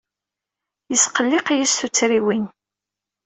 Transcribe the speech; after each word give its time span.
Yesqelliq-iyi 0.91 1.67
s 1.71 1.73
tuttriwin. 1.79 2.45